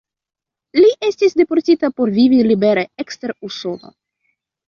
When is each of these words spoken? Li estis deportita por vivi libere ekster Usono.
Li 0.77 0.87
estis 1.09 1.35
deportita 1.41 1.91
por 1.99 2.13
vivi 2.17 2.39
libere 2.51 2.85
ekster 3.05 3.35
Usono. 3.49 3.93